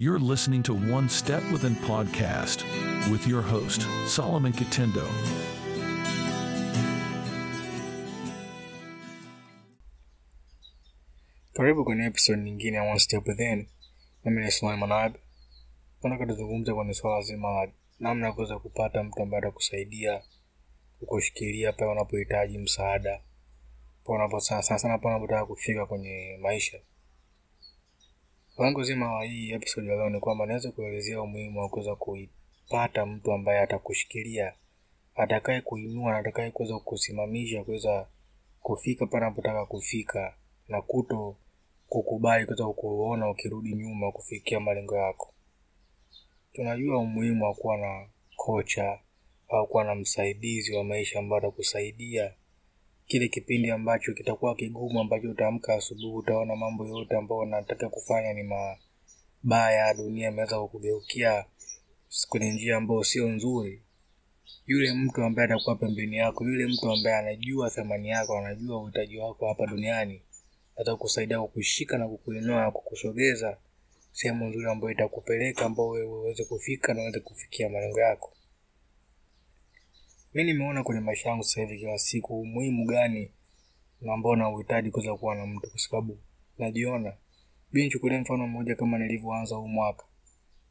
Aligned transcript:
You're 0.00 0.18
listening 0.18 0.62
to 0.62 0.72
One 0.72 1.10
Step 1.10 1.42
Within 1.52 1.74
Podcast 1.76 2.64
with 3.12 3.26
your 3.26 3.42
host, 3.42 3.82
Solomon 4.06 4.50
Katendo. 4.50 5.06
Karibu 11.52 11.84
kwenye 11.84 12.04
episode 12.04 12.42
nyingine 12.42 12.76
ya 12.76 12.82
One 12.82 12.98
Step 12.98 13.28
Within. 13.28 13.66
Mimi 14.24 14.44
ni 14.44 14.50
Sulaiman 14.50 14.88
Manab. 14.88 15.14
Nataka 16.02 16.26
tuzungumze 16.26 16.74
kwenye 16.74 16.94
swala 16.94 17.22
zima 17.22 17.48
la 17.50 17.72
namna 17.98 18.26
ya 18.26 18.32
kuweza 18.32 18.58
kupata 18.58 19.02
mtu 19.02 19.22
ambaye 19.22 19.38
atakusaidia 19.42 20.22
kukushikilia 20.98 21.72
pale 21.72 21.90
unapohitaji 21.90 22.58
msaada, 22.58 23.20
pale 24.04 24.18
unapo 24.18 24.40
sana 24.40 24.62
sana 24.62 24.98
pale 24.98 25.14
unapotaka 25.14 25.46
kufika 25.46 25.86
kwenye 25.86 26.38
maisha. 26.42 26.78
Lengo 28.60 28.82
zima 28.84 29.12
la 29.12 29.22
hii 29.24 29.52
episode 29.52 29.88
ya 29.88 29.96
leo 29.96 30.10
ni 30.10 30.20
kwamba 30.20 30.46
naweza 30.46 30.70
kuelezea 30.72 31.22
umuhimu 31.22 31.60
wa 31.60 31.68
kuweza 31.68 31.94
kuipata 31.96 33.06
mtu 33.06 33.32
ambaye 33.32 33.60
atakushikilia, 33.60 34.54
atakaye 35.14 35.60
kuinua 35.60 36.12
na 36.12 36.18
atakaye 36.18 36.50
kuweza 36.50 36.74
kukusimamisha 36.74 37.64
kuweza 37.64 38.06
kufika 38.60 39.06
pale 39.06 39.26
unapotaka 39.26 39.66
kufika 39.66 40.34
na 40.68 40.82
kuto 40.82 41.36
kukubali 41.88 42.44
kuweza 42.46 42.66
kuona 42.66 43.30
ukirudi 43.30 43.74
nyuma 43.74 44.12
kufikia 44.12 44.60
malengo 44.60 44.96
yako. 44.96 45.34
Tunajua 46.52 46.98
umuhimu 46.98 47.44
wa 47.44 47.54
kuwa 47.54 47.76
na 47.76 48.08
kocha 48.36 48.98
au 49.48 49.66
kuwa 49.66 49.84
na 49.84 49.94
msaidizi 49.94 50.76
wa 50.76 50.84
maisha 50.84 51.18
ambaye 51.18 51.38
atakusaidia 51.38 52.34
kile 53.10 53.28
kipindi 53.28 53.70
ambacho 53.70 54.14
kitakuwa 54.14 54.54
kigumu, 54.54 55.00
ambacho 55.00 55.30
utaamka 55.30 55.74
asubuhi 55.74 56.16
utaona 56.16 56.56
mambo 56.56 56.86
yote 56.86 57.16
ambayo 57.16 57.40
unataka 57.40 57.88
kufanya 57.88 58.32
ni 58.32 58.42
mabaya, 58.42 59.94
dunia 59.94 60.28
imeweza 60.28 60.58
kukugeukia 60.60 61.44
kwenye 62.28 62.52
njia 62.52 62.76
ambayo 62.76 63.04
sio 63.04 63.28
nzuri. 63.28 63.82
Yule 64.66 64.92
mtu 64.92 65.22
ambaye 65.22 65.48
atakuwa 65.48 65.76
pembeni 65.76 66.16
yako, 66.16 66.44
yule 66.44 66.66
mtu 66.66 66.90
ambaye 66.90 67.16
anajua 67.16 67.70
thamani 67.70 68.08
yako, 68.08 68.38
anajua 68.38 68.82
uhitaji 68.82 69.18
wako 69.18 69.48
hapa 69.48 69.66
duniani, 69.66 70.22
atakusaidia 70.76 71.40
kukushika 71.40 71.98
na 71.98 72.08
kukuinua 72.08 72.60
na 72.60 72.70
kukusogeza 72.70 73.58
sehemu 74.12 74.46
nzuri 74.46 74.70
ambayo 74.70 74.92
itakupeleka 74.92 75.64
ambao 75.64 75.88
uweze 75.88 76.44
kufika 76.44 76.94
na 76.94 77.02
uweze 77.02 77.20
kufikia 77.20 77.68
malengo 77.68 78.00
yako. 78.00 78.32
Mi 80.34 80.44
nimeona 80.44 80.82
kwenye 80.84 81.00
maisha 81.00 81.28
yangu 81.28 81.44
sasa 81.44 81.60
hivi 81.60 81.78
kila 81.78 81.98
siku 81.98 82.40
umuhimu 82.40 82.84
gani 82.86 83.30
ambao 84.12 84.36
nauhitaji 84.36 84.90
kuweza 84.90 85.16
kuwa 85.16 85.34
na 85.34 85.46
mtu, 85.46 85.70
kwa 85.70 85.78
sababu 85.78 86.18
najiona 86.58 87.16
Bi 87.72 87.82
Nichukulie 87.84 88.18
mfano 88.18 88.46
mmoja, 88.46 88.74
kama 88.76 88.98
nilivyoanza 88.98 89.56
huu 89.56 89.68
mwaka. 89.68 90.04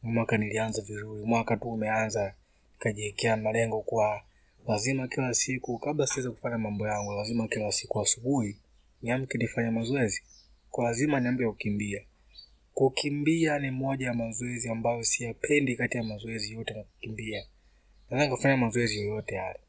Mwaka 0.04 0.38
nilianza 0.38 0.82
vizuri, 0.82 1.24
mwaka 1.26 1.58
tu 1.58 1.70
umeanza, 1.72 2.36
nikajiwekea 2.74 3.38
malengo 3.38 3.82
kuwa 3.82 4.24
lazima 4.68 5.08
kila 5.08 5.34
siku, 5.34 5.80
kabla 5.80 6.08
siweze 6.08 6.30
kufanya 6.32 6.58
mambo 6.58 6.88
yangu, 6.88 7.12
lazima 7.12 7.48
kila 7.48 7.72
siku 7.72 8.02
asubuhi 8.02 8.58
niamke 9.02 9.38
nifanye 9.38 9.70
mazoezi, 9.72 10.24
kwa 10.70 10.84
lazima 10.84 11.20
niamke 11.20 11.46
kukimbia. 11.48 12.02
Kukimbia 12.74 13.60
ni 13.60 13.72
moja 13.72 14.08
ya 14.08 14.14
mazoezi 14.14 14.70
ambayo 14.70 15.04
siyapendi 15.04 15.76
kati 15.76 15.98
ya 15.98 16.04
mazoezi 16.04 16.54
yote, 16.54 16.74
na 16.74 16.84
kukimbia 16.84 17.46
naweza 18.10 18.32
kufanya 18.36 18.58
mazoezi 18.58 19.00
yoyote 19.00 19.36
yale 19.36 19.60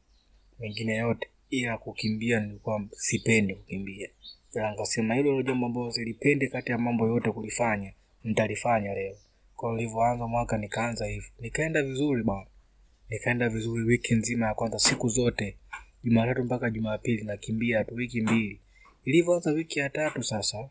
mengine 0.59 0.95
yote, 0.95 1.27
ila 1.49 1.77
kukimbia 1.77 2.39
nilikuwa 2.39 2.83
sipendi 2.91 3.55
kukimbia, 3.55 4.09
ila 4.55 4.71
nikasema 4.71 5.15
hilo 5.15 5.31
ndio 5.31 5.43
jambo 5.43 5.65
ambalo 5.65 5.91
zilipende 5.91 6.47
kati 6.47 6.71
ya 6.71 6.77
mambo 6.77 7.07
yote 7.07 7.31
kulifanya, 7.31 7.93
nitalifanya 8.23 8.93
leo. 8.93 9.15
Kwa 9.55 9.71
nilivyoanza 9.71 10.27
mwaka 10.27 10.57
nikaanza 10.57 11.05
hivyo, 11.05 11.29
nikaenda 11.39 11.83
vizuri 11.83 12.23
bwana, 12.23 12.47
nikaenda 13.09 13.49
vizuri 13.49 13.83
wiki 13.83 14.15
nzima 14.15 14.47
ya 14.47 14.53
kwanza, 14.53 14.79
siku 14.79 15.07
zote 15.09 15.57
Jumatatu 16.03 16.43
mpaka 16.43 16.69
Jumapili 16.69 17.23
nakimbia 17.23 17.83
tu, 17.83 17.95
wiki 17.95 18.21
mbili. 18.21 18.59
Ilivyoanza 19.05 19.51
wiki 19.51 19.79
ya 19.79 19.89
tatu 19.89 20.23
sasa 20.23 20.69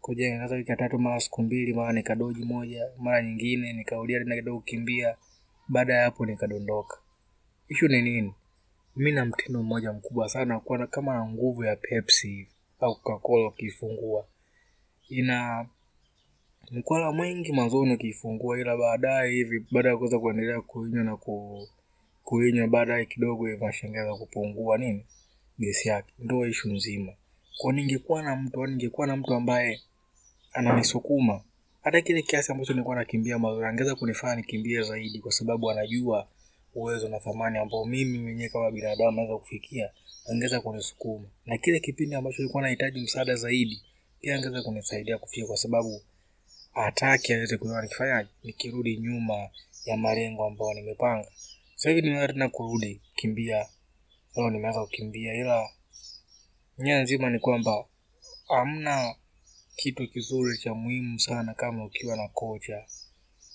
kuja 0.00 0.48
wiki 0.52 0.70
ya 0.70 0.76
tatu, 0.76 0.98
mara 0.98 1.20
siku 1.20 1.42
mbili, 1.42 1.74
mara 1.74 1.92
nikadoji 1.92 2.44
moja, 2.44 2.90
mara 2.98 3.22
nyingine 3.22 3.72
nikarudia 3.72 4.18
tena 4.18 4.34
kidogo 4.36 4.58
kukimbia. 4.58 5.16
Baada 5.68 5.94
ya 5.94 6.04
hapo 6.04 6.26
nikadondoka. 6.26 6.98
Ishu 7.68 7.88
ni 7.88 8.02
nini? 8.02 8.34
Mi 8.96 9.12
na 9.12 9.24
mtindo 9.24 9.62
mmoja 9.62 9.92
mkubwa 9.92 10.28
sana 10.28 10.60
kuwa 10.60 10.86
kama 10.86 11.14
na 11.14 11.24
nguvu 11.26 11.64
ya 11.64 11.76
Pepsi 11.76 12.48
au 12.80 12.94
Coca-Cola 12.96 13.48
ukifungua 13.48 14.26
ina 15.08 15.66
mkwala 16.70 17.12
mwingi 17.12 17.52
mwanzoni 17.52 17.94
ukiifungua 17.94 18.60
ila 18.60 18.76
baadaye 18.76 19.30
hivi, 19.32 19.66
baada 19.70 19.88
ya 19.88 19.96
kuweza 19.96 20.18
kuendelea 20.18 20.60
kuinywa 20.60 21.04
na 21.04 21.16
ku 21.16 21.68
kuinywa, 22.24 22.68
baadaye 22.68 23.04
kidogo 23.06 23.46
hivi 23.46 23.64
nashangaza 23.64 24.14
kupungua 24.14 24.78
nini 24.78 25.06
gesi 25.58 25.88
yake. 25.88 26.12
ndo 26.18 26.46
ishu 26.46 26.72
nzima. 26.72 27.12
Kwa 27.58 27.72
ningekuwa 27.72 28.22
na 28.22 28.36
mtu, 28.36 28.66
ningekuwa 28.66 29.06
na 29.06 29.16
mtu 29.16 29.34
ambaye 29.34 29.80
ananisukuma 30.52 31.40
hata 31.82 32.00
kile 32.00 32.22
kiasi 32.22 32.52
ambacho 32.52 32.72
nilikuwa 32.72 32.96
nakimbia 32.96 33.38
mazuri, 33.38 33.66
angeweza 33.66 33.94
kunifanya 33.94 34.36
nikimbie 34.36 34.82
zaidi, 34.82 35.18
kwa 35.20 35.32
sababu 35.32 35.70
anajua 35.70 36.26
uwezo 36.74 37.08
na 37.08 37.20
thamani 37.20 37.58
ambao 37.58 37.84
mimi 37.84 38.18
mwenyewe 38.18 38.48
kama 38.48 38.70
binadamu 38.70 39.16
naweza 39.16 39.38
kufikia, 39.38 39.90
angeweza 40.30 40.60
kunisukuma. 40.60 41.28
Na 41.46 41.58
kile 41.58 41.80
kipindi 41.80 42.14
ambacho 42.14 42.36
nilikuwa 42.38 42.62
nahitaji 42.62 43.00
msaada 43.00 43.34
zaidi, 43.36 43.82
pia 44.20 44.34
angeweza 44.34 44.62
kunisaidia 44.62 45.18
kufikia 45.18 45.46
kwa 45.46 45.56
sababu 45.56 46.02
hataki 46.72 47.32
aweze 47.32 47.56
kuona 47.58 47.82
nikifanyaje, 47.82 48.28
nikirudi 48.42 48.96
nyuma 48.96 49.50
ya 49.84 49.96
malengo 49.96 50.44
ambayo 50.44 50.74
nimepanga. 50.74 51.28
Sasa 51.74 51.88
hivi 51.90 52.02
nimeanza 52.02 52.32
tena 52.32 52.48
kurudi 52.48 53.00
kimbia, 53.14 53.66
leo 54.36 54.50
nimeanza 54.50 54.80
kukimbia, 54.80 55.34
ila 55.34 55.68
nia 56.78 57.02
nzima 57.02 57.30
ni 57.30 57.38
kwamba 57.38 57.84
hamna 58.48 59.14
kitu 59.76 60.08
kizuri 60.08 60.58
cha 60.58 60.74
muhimu 60.74 61.20
sana 61.20 61.54
kama 61.54 61.84
ukiwa 61.84 62.16
na 62.16 62.28
kocha 62.28 62.86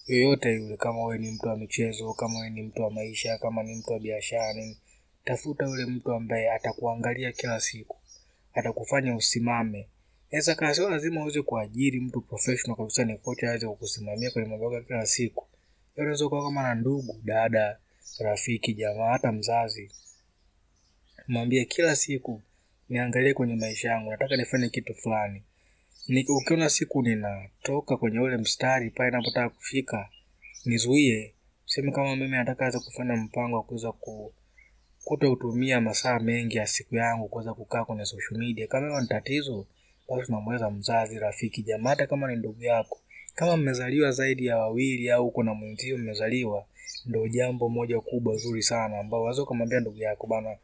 yoyote 0.07 0.53
yule, 0.53 0.77
kama 0.77 0.99
wewe 1.05 1.17
ni 1.17 1.31
mtu 1.31 1.47
wa 1.47 1.57
michezo, 1.57 2.13
kama 2.13 2.39
wewe 2.39 2.49
ni 2.49 2.61
mtu 2.63 2.81
wa 2.81 2.91
maisha, 2.91 3.37
kama 3.37 3.63
ni 3.63 3.75
mtu 3.75 3.91
wa 3.93 3.99
biashara 3.99 4.53
nini, 4.53 4.77
tafuta 5.25 5.65
yule 5.65 5.85
mtu 5.85 6.11
ambaye 6.13 6.51
atakuangalia 6.51 7.31
kila 7.31 7.59
siku, 7.59 7.97
atakufanya 8.53 9.15
usimame. 9.15 9.89
Naweza 10.31 10.55
kaa 10.55 10.73
sio 10.73 10.89
lazima 10.89 11.21
uweze 11.21 11.41
kuajiri 11.41 11.99
mtu 11.99 12.21
professional 12.21 12.77
kabisa, 12.77 13.05
ni 13.05 13.17
kocha 13.17 13.47
aweze 13.49 13.67
kukusimamia 13.67 14.31
kwenye 14.31 14.47
mambo 14.49 14.73
yako 14.73 14.87
kila 14.87 15.05
siku. 15.05 15.47
Unaweza 15.97 16.29
kuwa 16.29 16.43
kama 16.43 16.63
na 16.63 16.75
ndugu, 16.75 17.21
dada, 17.23 17.77
rafiki, 18.19 18.73
jamaa, 18.73 19.11
hata 19.11 19.31
mzazi, 19.31 19.91
mwambie 21.27 21.65
kila 21.65 21.95
siku, 21.95 22.41
niangalie 22.89 23.33
kwenye 23.33 23.55
maisha 23.55 23.89
yangu, 23.89 24.11
nataka 24.11 24.35
nifanye 24.37 24.69
kitu 24.69 24.93
fulani 24.95 25.43
ukiona 26.27 26.69
siku 26.69 27.01
ninatoka 27.01 27.97
kwenye 27.97 28.19
ule 28.19 28.37
mstari 28.37 28.89
pale 28.89 29.11
napotaka 29.11 29.49
kufika, 29.49 30.09
nizuie. 30.65 31.33
seme 31.65 31.91
kama 31.91 32.15
mimi 32.15 32.31
nataka 32.31 32.61
aweza 32.65 32.79
kufanya 32.79 33.15
mpango 33.15 33.55
wa 33.55 33.63
kuweza 33.63 33.91
ku 33.91 34.33
kutotumia 35.03 35.81
masaa 35.81 36.19
mengi 36.19 36.57
ya 36.57 36.67
siku 36.67 36.95
yangu 36.95 37.27
kuweza 37.27 37.53
kukaa 37.53 37.85
kwenye 37.85 38.05
social 38.05 38.39
media. 38.39 38.67
Kama 38.67 38.87
hiyo 38.87 39.01
ni 39.01 39.07
tatizo, 39.07 39.67
basi 40.09 40.31
unamweza 40.31 40.69
mzazi, 40.69 41.19
rafiki, 41.19 41.63
jamaa, 41.63 41.89
hata 41.89 42.07
kama 42.07 42.27
ni 42.31 42.35
ndugu 42.35 42.63
yako. 42.63 42.99
Kama 43.35 43.57
mmezaliwa 43.57 44.11
zaidi 44.11 44.45
ya 44.45 44.57
wawili 44.57 45.11
au 45.11 45.27
uko 45.27 45.43
na 45.43 45.53
mwenzio 45.53 45.97
mmezaliwa, 45.97 46.65
ndo 47.05 47.27
jambo 47.27 47.69
moja 47.69 47.99
kubwa 48.01 48.35
zuri 48.35 48.63
sana 48.63 48.99
ambao 48.99 49.21
unaweza 49.21 49.43
ukamwambia 49.43 49.79
ndugu 49.79 49.97
yako, 49.97 50.27
bana, 50.27 50.57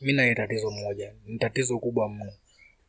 mimi 0.00 0.12
na 0.12 0.34
tatizo 0.34 0.70
moja, 0.70 1.14
ni 1.26 1.38
tatizo 1.38 1.78
kubwa 1.78 2.08
mno. 2.08 2.32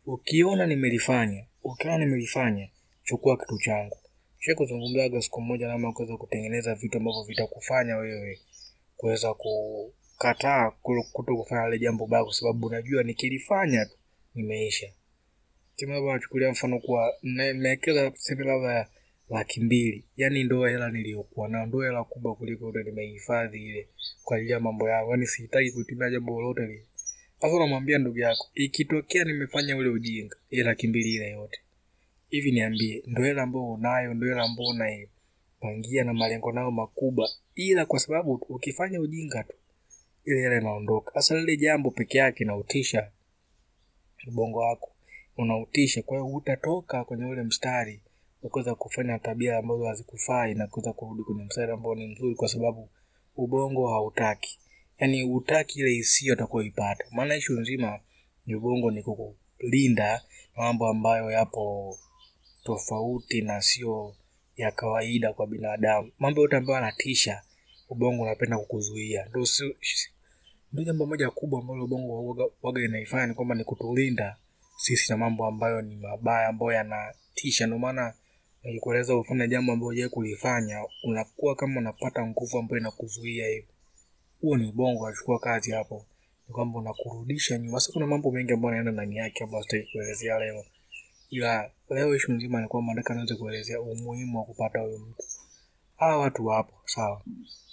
Ukiona 0.05 0.65
nimelifanya 0.67 1.45
ukiona 1.63 1.97
nimelifanya, 1.97 2.69
chukua 3.03 3.37
kitu 3.37 3.57
changu. 3.57 3.97
Sha 4.39 4.55
kuzungumzaga 4.55 5.21
siku 5.21 5.41
moja 5.41 5.67
namna 5.67 5.91
kuweza 5.91 6.17
kutengeneza 6.17 6.75
vitu 6.75 6.97
ambavyo 6.97 7.23
vitakufanya 7.23 7.97
wewe 7.97 8.39
kuweza 8.97 9.33
kukataa 9.33 10.71
kuto 11.13 11.35
kufanya 11.37 11.67
ile 11.67 11.79
jambo 11.79 12.07
baya, 12.07 12.23
kwa 12.23 12.33
sababu 12.33 12.67
unajua 12.67 13.03
nikilifanya 13.03 13.85
tu 13.85 13.97
nimeisha. 14.35 14.87
Nachukulia 15.87 16.51
mfano 16.51 16.79
kuwa 16.79 17.13
nimewekeza 17.23 18.11
sema 18.15 18.43
labda 18.45 18.89
laki 19.29 19.61
mbili, 19.61 20.05
yani 20.17 20.43
ndo 20.43 20.65
hela 20.67 20.89
niliyokuwa 20.91 21.49
nayo, 21.49 21.65
ndo 21.65 21.81
hela 21.81 22.03
kubwa 22.03 22.35
kuliko 22.35 22.69
ndo 22.69 22.83
nimehifadhi 22.83 23.65
ile 23.65 23.87
kwa 24.23 24.37
ajili 24.37 24.51
ya 24.51 24.59
mambo 24.59 24.89
yangu, 24.89 25.11
yani 25.11 25.27
sihitaji 25.27 25.71
kutumia 25.71 26.09
jambo 26.09 26.41
lolote 26.41 26.61
lile. 26.61 26.85
Sasa 27.41 27.55
unamwambia 27.55 27.97
ndugu 27.97 28.19
yako, 28.19 28.47
ikitokea 28.55 29.23
nimefanya 29.23 29.77
ule 29.77 29.89
ujinga, 29.89 30.35
ile 30.49 30.63
laki 30.63 30.87
mbili 30.87 31.13
ile 31.15 31.29
yote 31.31 31.59
hivi, 32.29 32.51
niambie, 32.51 33.03
ndio 33.07 33.25
hela 33.25 33.43
ambayo 33.43 33.71
unayo, 33.73 34.13
ndio 34.13 34.29
hela 34.29 34.43
ambayo 34.43 34.69
unaipangia 34.69 36.03
na 36.03 36.13
malengo 36.13 36.51
nayo 36.51 36.71
makubwa, 36.71 37.29
ila 37.55 37.85
kwa 37.85 37.99
sababu 37.99 38.33
ukifanya 38.33 38.99
ujinga 39.01 39.43
tu 39.43 39.53
ile 40.25 40.41
hela 40.41 40.57
inaondoka. 40.57 41.13
Sasa 41.13 41.35
lile 41.35 41.57
jambo 41.57 41.91
peke 41.91 42.17
yake 42.17 42.43
inautisha 42.43 43.11
ubongo 44.27 44.59
wako, 44.59 44.91
unautisha. 45.37 46.01
Kwa 46.03 46.17
hiyo 46.17 46.33
utatoka 46.35 47.03
kwenye 47.05 47.25
ule 47.25 47.43
mstari 47.43 48.01
kuweza 48.41 48.75
kufanya 48.75 49.19
tabia 49.19 49.57
ambazo 49.57 49.85
hazikufai 49.85 50.53
na 50.55 50.67
kuweza 50.67 50.93
kurudi 50.93 51.23
kwenye 51.23 51.43
mstari 51.43 51.71
ambao 51.71 51.95
ni 51.95 52.07
mzuri, 52.07 52.35
kwa 52.35 52.47
sababu 52.47 52.89
ubongo 53.37 53.87
hautaki, 53.87 54.59
yaani 55.01 55.23
utaki 55.23 55.79
ile 55.79 55.89
hisia 55.89 56.33
utakoipata. 56.33 57.05
Maana 57.11 57.35
ishu 57.35 57.59
nzima 57.59 57.99
ni 58.45 58.55
ubongo 58.55 58.91
ni 58.91 59.03
kukulinda 59.03 60.21
mambo 60.55 60.87
ambayo 60.87 61.31
yapo 61.31 61.97
tofauti 62.63 63.41
na 63.41 63.61
sio 63.61 64.15
ya 64.57 64.71
kawaida 64.71 65.33
kwa 65.33 65.47
binadamu. 65.47 66.11
Mambo 66.19 66.41
yote 66.41 66.55
ambayo 66.55 66.75
yanatisha, 66.79 67.41
ubongo 67.89 68.23
unapenda 68.23 68.57
kukuzuia. 68.57 69.25
Ndio 69.25 69.45
ndio 70.73 70.83
jambo 70.85 71.05
moja 71.05 71.29
kubwa 71.31 71.59
ambalo 71.61 71.83
ubongo 71.83 72.51
waga, 72.61 72.81
inaifanya 72.81 73.27
ni 73.27 73.33
kwamba 73.33 73.55
ni 73.55 73.63
kutulinda 73.63 74.37
sisi 74.77 75.11
na 75.11 75.17
mambo 75.17 75.45
ambayo 75.47 75.81
ni 75.81 75.95
mabaya 75.95 76.47
ambayo 76.47 76.71
yanatisha. 76.71 77.67
Ndio 77.67 77.79
maana 77.79 78.13
nikikueleza 78.63 79.13
jambo 79.49 79.71
ambalo 79.71 79.89
hujawahi 79.89 80.13
kulifanya, 80.13 80.85
unakuwa 81.03 81.55
kama 81.55 81.79
unapata 81.79 82.25
nguvu 82.27 82.57
ambayo 82.57 82.79
inakuzuia 82.79 83.47
hivi. 83.47 83.67
Huo 84.41 84.57
ni 84.57 84.69
ubongo 84.69 85.03
unachukua 85.03 85.39
kazi 85.39 85.71
hapo, 85.71 86.05
ni 86.47 86.53
kwamba 86.53 86.79
unakurudisha 86.79 87.57
nyuma. 87.57 87.79
Sasa 87.79 87.93
kuna 87.93 88.07
mambo 88.07 88.31
mengi 88.31 88.53
ambayo 88.53 88.75
yanaenda 88.75 88.91
ndani 89.03 89.17
yake 89.17 89.43
ambayo 89.43 89.63
sitaki 89.63 89.91
kuelezea 89.91 90.39
leo, 90.39 90.65
ila 91.29 91.71
leo 91.89 92.15
ishu 92.15 92.31
nzima 92.33 92.61
ni 92.61 92.67
kwamba 92.67 92.93
nataka 92.93 93.13
niweze 93.13 93.35
kuelezea 93.35 93.81
umuhimu 93.81 94.37
wa 94.39 94.45
kupata 94.45 94.79
huyo 94.79 94.99
mtu. 94.99 95.23
Hawa 95.97 96.17
watu 96.17 96.45
wapo 96.45 96.73
sawa, 96.85 97.21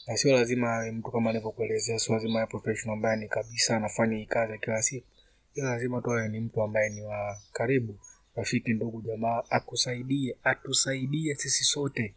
na 0.06 0.17
sio 0.17 0.32
lazima 0.32 0.73
awe 0.75 0.91
mtu 0.91 1.11
kama 1.11 1.31
nilivyokuelezea, 1.32 1.99
sio 1.99 2.15
lazima 2.15 2.47
professional 2.47 2.94
ambaye 2.97 3.17
ni 3.17 3.29
kabisa 3.29 3.76
anafanya 3.76 4.17
hii 4.17 4.26
kazi 4.26 4.59
kila 4.59 4.82
siku, 4.82 5.06
ila 5.55 5.70
lazima 5.70 6.00
tu 6.03 6.11
awe 6.11 6.29
ni 6.29 6.41
mtu 6.41 6.62
ambaye 6.62 6.91
ni 6.91 7.03
wa 7.03 7.38
karibu, 7.53 7.99
rafiki, 8.37 8.73
ndugu, 8.73 9.03
jamaa, 9.03 9.43
akusaidie, 9.50 10.37
atusaidie 10.44 11.35
sisi 11.35 11.65
sote. 11.65 12.15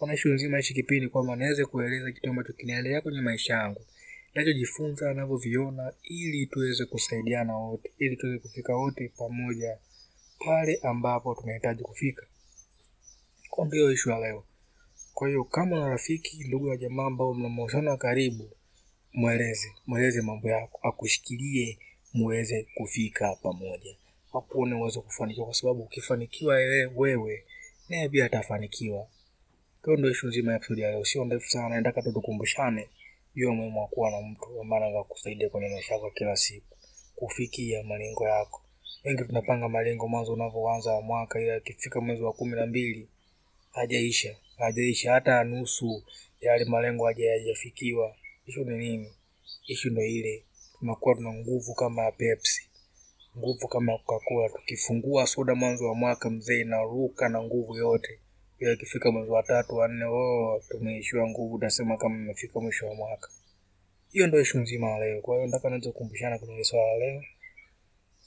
Kuna 0.00 0.14
ishu 0.14 0.28
nzima 0.28 0.56
hichi 0.56 0.74
kipindi 0.74 1.08
kwamba 1.08 1.36
niweze 1.36 1.64
kueleza 1.64 2.12
kitu 2.12 2.30
ambacho 2.30 2.52
kinaendelea 2.52 3.00
kwenye 3.00 3.20
maisha 3.20 3.54
yangu, 3.54 3.80
nachojifunza, 4.34 5.14
navyoviona, 5.14 5.92
ili 6.02 6.46
tuweze 6.46 6.84
kusaidiana 6.84 7.56
wote, 7.56 7.90
ili 7.98 8.16
tuweze 8.16 8.38
kufika 8.38 8.76
wote 8.76 9.08
pamoja 9.18 9.78
pale 10.44 10.78
ambapo 10.82 11.34
tunahitaji 11.34 11.82
kufika. 11.82 12.26
Kwa 13.50 13.66
ndio 13.66 13.92
ishu 13.92 14.10
ya 14.10 14.18
leo. 14.18 14.44
Kwa 15.14 15.28
hiyo 15.28 15.44
kama 15.44 15.76
una 15.76 15.88
rafiki, 15.88 16.44
ndugu 16.44 16.68
ya 16.68 16.76
jamaa 16.76 17.06
ambao 17.06 17.34
mna 17.34 17.48
mahusiano 17.48 17.90
wa 17.90 17.96
karibu, 17.96 18.50
mweleze, 19.12 19.72
mweleze 19.86 20.22
mambo 20.22 20.48
yako, 20.48 20.78
akushikilie 20.88 21.78
muweze 22.12 22.66
kufika 22.74 23.34
pamoja, 23.42 23.96
akuone 24.34 24.74
uweze 24.74 25.00
kufanikiwa, 25.00 25.46
kwa 25.46 25.54
sababu 25.54 25.82
ukifanikiwa 25.82 26.54
wewe, 26.96 27.44
naye 27.88 28.08
pia 28.08 28.24
atafanikiwa. 28.24 29.06
Kwa 29.82 29.96
ndio 29.96 30.10
ishu 30.10 30.26
nzima 30.26 30.50
ya 30.52 30.56
episode 30.56 30.82
ya 30.82 30.90
leo, 30.90 31.04
sio 31.04 31.24
ndefu 31.24 31.50
sana, 31.50 31.68
nataka 31.76 32.02
tu 32.02 32.12
tukumbushane 32.12 32.88
juu 33.34 33.44
ya 33.44 33.50
umuhimu 33.50 33.80
wa 33.80 33.88
kuwa 33.88 34.10
na 34.10 34.20
mtu 34.20 34.60
ambaye 34.60 34.82
anaweza 34.82 35.02
kukusaidia 35.02 35.48
kwenye 35.48 35.68
maisha 35.68 35.94
yako 35.94 36.10
kila 36.10 36.36
siku 36.36 36.76
kufikia 37.16 37.82
malengo 37.82 38.28
yako. 38.28 38.62
Wengi 39.04 39.24
tunapanga 39.24 39.68
malengo 39.68 40.08
mwanzo 40.08 40.32
unavyoanza 40.32 41.00
mwaka, 41.00 41.40
ila 41.40 41.56
ikifika 41.56 42.00
mwezi 42.00 42.22
wa 42.22 42.32
kumi 42.32 42.56
na 42.56 42.66
mbili 42.66 43.08
hajaisha 43.70 44.36
hajaisha 44.58 45.12
hata 45.12 45.44
nusu 45.44 46.02
ya 46.40 46.52
yale 46.52 46.64
malengo 46.64 47.06
hajafikiwa. 47.06 48.16
Ishu 48.46 48.64
ni 48.64 48.78
nini? 48.78 49.12
Ishu 49.66 49.90
ndo 49.90 50.02
ile 50.04 50.44
tunakuwa 50.78 51.14
tuna 51.14 51.32
nguvu 51.32 51.74
kama 51.74 52.02
ya 52.02 52.12
Pepsi, 52.12 52.62
nguvu 53.38 53.68
kama 53.68 53.92
ya 53.92 53.98
Coca-Cola. 53.98 54.48
Tukifungua 54.48 55.26
soda 55.26 55.54
mwanzo 55.54 55.84
wa 55.88 55.94
mwaka, 55.94 56.30
mzee 56.30 56.60
inaruka 56.60 57.28
na 57.28 57.42
nguvu 57.42 57.76
yote, 57.76 58.18
ikifika 58.60 59.10
mwezi 59.12 59.30
wa 59.30 59.42
tatu 59.42 59.76
wa 59.76 59.88
nne, 59.88 60.04
oh, 60.04 60.62
tumeishiwa 60.68 61.28
nguvu, 61.28 61.58
tunasema 61.58 61.96
kama 61.96 62.16
imefika 62.16 62.60
mwisho 62.60 62.86
wa 62.88 62.94
mwaka. 62.94 63.28
Hiyo 64.12 64.26
ndo 64.26 64.40
ishu 64.40 64.58
nzima 64.58 64.98
leo. 64.98 65.20
Kwa 65.22 65.34
hiyo 65.36 65.46
nataka 65.46 65.68
niweze 65.68 65.92
kukumbushana 65.92 66.38
kwenye 66.38 66.64
swala 66.64 66.96
leo, 66.96 67.22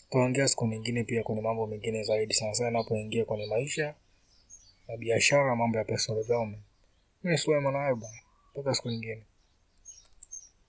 tuongea 0.09 0.47
siku 0.47 0.67
nyingine 0.67 1.03
pia 1.03 1.23
kwenye 1.23 1.41
mambo 1.41 1.67
mengine 1.67 2.03
zaidi, 2.03 2.33
sana 2.33 2.53
sana 2.53 2.71
napoingia 2.71 3.25
kwenye 3.25 3.45
maisha 3.45 3.95
na 4.87 4.97
biashara, 4.97 5.55
mambo 5.55 5.77
ya 5.77 5.83
personal 5.83 6.21
development. 6.21 6.63
Mimi 7.23 7.37
Suleiman 7.37 7.75
Ayuba, 7.75 8.07
mpaka 8.51 8.73
siku 8.75 8.89
nyingine. 8.89 9.23